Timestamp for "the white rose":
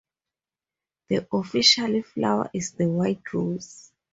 2.71-3.91